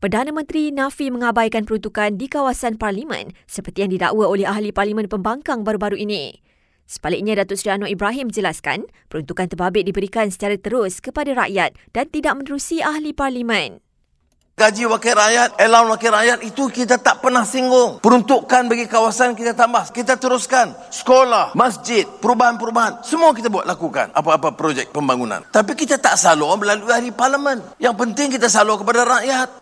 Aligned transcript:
Perdana 0.00 0.32
Menteri 0.32 0.72
Nafi 0.72 1.12
mengabaikan 1.12 1.68
peruntukan 1.68 2.16
di 2.16 2.24
kawasan 2.24 2.80
parlimen 2.80 3.36
seperti 3.44 3.84
yang 3.84 3.92
didakwa 3.92 4.32
oleh 4.32 4.48
ahli 4.48 4.72
parlimen 4.72 5.04
pembangkang 5.12 5.60
baru-baru 5.60 6.00
ini. 6.00 6.40
Sebaliknya, 6.88 7.36
Datuk 7.36 7.60
Seri 7.60 7.76
Anwar 7.76 7.92
Ibrahim 7.92 8.32
jelaskan 8.32 8.88
peruntukan 9.12 9.52
terbabit 9.52 9.84
diberikan 9.84 10.32
secara 10.32 10.56
terus 10.56 11.04
kepada 11.04 11.36
rakyat 11.44 11.76
dan 11.92 12.08
tidak 12.08 12.32
menerusi 12.32 12.80
ahli 12.80 13.12
parlimen. 13.12 13.84
Gaji 14.56 14.88
wakil 14.88 15.12
rakyat, 15.12 15.60
allowance 15.60 15.92
wakil 15.92 16.12
rakyat 16.16 16.38
itu 16.48 16.64
kita 16.72 16.96
tak 16.96 17.20
pernah 17.20 17.44
singgung. 17.44 18.00
Peruntukan 18.00 18.72
bagi 18.72 18.88
kawasan 18.88 19.36
kita 19.36 19.52
tambah. 19.52 19.92
Kita 19.92 20.16
teruskan. 20.16 20.72
Sekolah, 20.88 21.52
masjid, 21.52 22.08
perubahan-perubahan. 22.08 23.04
Semua 23.04 23.36
kita 23.36 23.52
buat 23.52 23.68
lakukan. 23.68 24.16
Apa-apa 24.16 24.56
projek 24.56 24.96
pembangunan. 24.96 25.44
Tapi 25.52 25.76
kita 25.76 26.00
tak 26.00 26.16
salur 26.16 26.56
melalui 26.56 26.88
ahli 26.88 27.12
parlimen. 27.12 27.60
Yang 27.76 28.00
penting 28.00 28.32
kita 28.32 28.48
salur 28.48 28.80
kepada 28.80 29.04
rakyat. 29.04 29.60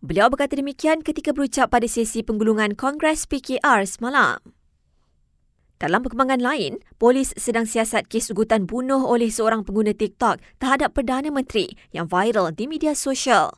Beliau 0.00 0.32
berkata 0.32 0.56
demikian 0.56 1.04
ketika 1.04 1.36
berucap 1.36 1.68
pada 1.68 1.84
sesi 1.84 2.24
penggulungan 2.24 2.72
Kongres 2.72 3.28
PKR 3.28 3.84
semalam. 3.84 4.40
Dalam 5.76 6.00
perkembangan 6.00 6.40
lain, 6.40 6.80
polis 6.96 7.36
sedang 7.36 7.68
siasat 7.68 8.08
kes 8.08 8.32
ugutan 8.32 8.64
bunuh 8.64 9.04
oleh 9.04 9.28
seorang 9.28 9.60
pengguna 9.60 9.92
TikTok 9.92 10.40
terhadap 10.56 10.96
Perdana 10.96 11.28
Menteri 11.28 11.68
yang 11.92 12.08
viral 12.08 12.48
di 12.52 12.64
media 12.64 12.96
sosial. 12.96 13.52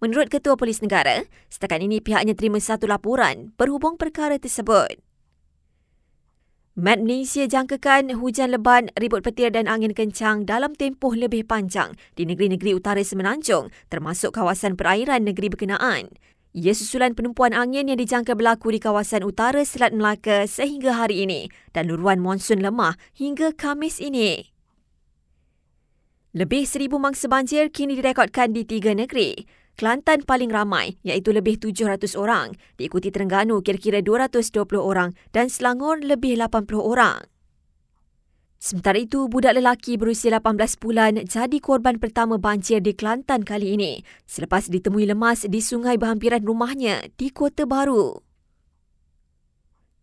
Menurut 0.00 0.32
Ketua 0.32 0.56
Polis 0.56 0.80
Negara, 0.80 1.28
setakat 1.52 1.84
ini 1.84 2.00
pihaknya 2.00 2.32
terima 2.32 2.56
satu 2.56 2.88
laporan 2.88 3.52
berhubung 3.60 4.00
perkara 4.00 4.40
tersebut. 4.40 4.96
Met 6.72 7.04
Malaysia 7.04 7.44
jangkakan 7.44 8.16
hujan 8.16 8.48
lebat, 8.48 8.88
ribut 8.96 9.20
petir 9.20 9.52
dan 9.52 9.68
angin 9.68 9.92
kencang 9.92 10.48
dalam 10.48 10.72
tempoh 10.72 11.12
lebih 11.12 11.44
panjang 11.44 11.92
di 12.16 12.24
negeri-negeri 12.24 12.72
utara 12.72 13.04
semenanjung 13.04 13.68
termasuk 13.92 14.32
kawasan 14.32 14.72
perairan 14.72 15.20
negeri 15.20 15.52
berkenaan. 15.52 16.08
Ia 16.56 16.72
susulan 16.72 17.12
penumpuan 17.12 17.52
angin 17.52 17.92
yang 17.92 18.00
dijangka 18.00 18.32
berlaku 18.32 18.72
di 18.72 18.80
kawasan 18.80 19.20
utara 19.20 19.60
Selat 19.68 19.92
Melaka 19.92 20.48
sehingga 20.48 20.96
hari 20.96 21.28
ini 21.28 21.52
dan 21.76 21.92
luruan 21.92 22.24
monsun 22.24 22.64
lemah 22.64 22.96
hingga 23.20 23.52
Kamis 23.52 24.00
ini. 24.00 24.48
Lebih 26.32 26.64
seribu 26.64 26.96
mangsa 26.96 27.28
banjir 27.28 27.68
kini 27.68 28.00
direkodkan 28.00 28.56
di 28.56 28.64
tiga 28.64 28.96
negeri. 28.96 29.44
Kelantan 29.80 30.22
paling 30.28 30.52
ramai 30.52 31.00
iaitu 31.00 31.32
lebih 31.32 31.56
700 31.56 32.12
orang, 32.14 32.52
diikuti 32.76 33.08
Terengganu 33.08 33.64
kira-kira 33.64 34.04
220 34.04 34.76
orang 34.78 35.16
dan 35.32 35.48
Selangor 35.48 36.00
lebih 36.04 36.36
80 36.36 36.76
orang. 36.76 37.24
Sementara 38.62 38.94
itu, 38.94 39.26
budak 39.26 39.58
lelaki 39.58 39.98
berusia 39.98 40.38
18 40.38 40.78
bulan 40.78 41.18
jadi 41.26 41.58
korban 41.58 41.98
pertama 41.98 42.38
banjir 42.38 42.78
di 42.78 42.94
Kelantan 42.94 43.42
kali 43.42 43.74
ini 43.74 44.06
selepas 44.22 44.70
ditemui 44.70 45.02
lemas 45.02 45.50
di 45.50 45.58
sungai 45.58 45.98
berhampiran 45.98 46.46
rumahnya 46.46 47.10
di 47.18 47.34
Kota 47.34 47.66
Baru. 47.66 48.22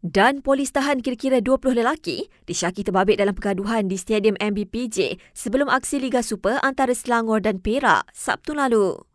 Dan 0.04 0.44
polis 0.44 0.76
tahan 0.76 1.00
kira-kira 1.00 1.40
20 1.40 1.76
lelaki 1.76 2.28
disyaki 2.48 2.84
terbabit 2.84 3.20
dalam 3.20 3.32
pergaduhan 3.32 3.88
di 3.88 3.96
Stadium 3.96 4.36
MBPJ 4.40 5.20
sebelum 5.32 5.72
aksi 5.72 6.04
Liga 6.04 6.20
Super 6.20 6.60
antara 6.60 6.92
Selangor 6.92 7.40
dan 7.40 7.64
Perak 7.64 8.12
Sabtu 8.12 8.60
lalu. 8.60 9.09